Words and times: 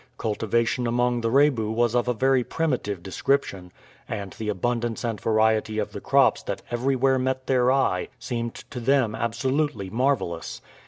Cultivation 0.17 0.87
among 0.87 1.21
the 1.21 1.29
Rebu 1.29 1.69
was 1.69 1.93
of 1.93 2.07
a 2.07 2.13
very 2.15 2.43
primitive 2.43 3.03
description, 3.03 3.71
and 4.09 4.33
the 4.33 4.49
abundance 4.49 5.03
and 5.03 5.21
variety 5.21 5.77
of 5.77 5.91
the 5.91 6.01
crops 6.01 6.41
that 6.41 6.63
everywhere 6.71 7.19
met 7.19 7.45
their 7.45 7.71
eye 7.71 8.07
seemed 8.17 8.55
to 8.71 8.79
them 8.79 9.13
absolutely 9.13 9.91
marvelous. 9.91 10.59